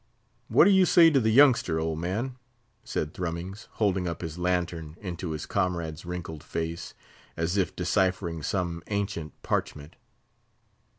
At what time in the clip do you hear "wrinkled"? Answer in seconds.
6.07-6.41